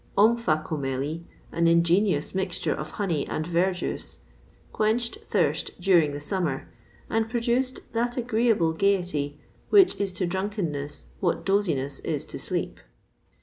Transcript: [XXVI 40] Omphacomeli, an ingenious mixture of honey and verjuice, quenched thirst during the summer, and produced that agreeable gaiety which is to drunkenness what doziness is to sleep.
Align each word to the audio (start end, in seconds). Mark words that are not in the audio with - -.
[XXVI 0.17 0.39
40] 0.65 0.65
Omphacomeli, 0.65 1.23
an 1.51 1.67
ingenious 1.67 2.33
mixture 2.33 2.73
of 2.73 2.89
honey 2.97 3.27
and 3.27 3.45
verjuice, 3.45 4.17
quenched 4.73 5.19
thirst 5.29 5.79
during 5.79 6.11
the 6.11 6.19
summer, 6.19 6.67
and 7.07 7.29
produced 7.29 7.81
that 7.93 8.17
agreeable 8.17 8.73
gaiety 8.73 9.39
which 9.69 9.95
is 9.97 10.11
to 10.13 10.25
drunkenness 10.25 11.05
what 11.19 11.45
doziness 11.45 11.99
is 12.03 12.25
to 12.25 12.39
sleep. 12.39 12.79